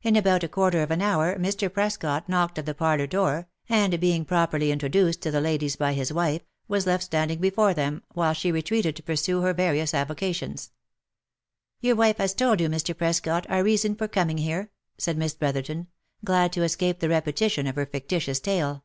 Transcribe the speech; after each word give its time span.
In 0.00 0.16
about 0.16 0.42
a 0.42 0.48
quarter 0.48 0.80
of 0.82 0.90
an 0.90 1.02
hour 1.02 1.38
Mr. 1.38 1.70
Prescot 1.70 2.26
knocked 2.26 2.58
at 2.58 2.64
the 2.64 2.72
parlour 2.72 3.06
door, 3.06 3.48
and 3.68 4.00
being 4.00 4.24
properly 4.24 4.72
introduced 4.72 5.20
to 5.20 5.30
the 5.30 5.42
ladies 5.42 5.76
by 5.76 5.92
his 5.92 6.10
wife, 6.10 6.40
was 6.68 6.86
left 6.86 7.04
standing 7.04 7.38
before 7.38 7.74
them, 7.74 8.02
while 8.14 8.32
she 8.32 8.50
retreated 8.50 8.96
to 8.96 9.02
pursue 9.02 9.42
her 9.42 9.52
various 9.52 9.92
avo 9.92 10.16
cations." 10.16 10.70
Your 11.82 11.96
wife 11.96 12.16
has 12.16 12.32
told 12.32 12.62
you, 12.62 12.70
Mr. 12.70 12.96
Prescot, 12.96 13.44
our 13.50 13.62
reason 13.62 13.94
for 13.94 14.08
coming 14.08 14.38
here 14.38 14.62
V* 14.62 14.68
said 14.96 15.18
Miss 15.18 15.34
Brotherton, 15.34 15.88
glad 16.24 16.50
to 16.54 16.62
escape 16.62 17.00
the 17.00 17.10
repetition 17.10 17.66
of 17.66 17.76
her 17.76 17.84
fictitious 17.84 18.40
tale. 18.40 18.84